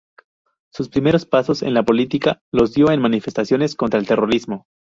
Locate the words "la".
1.75-1.83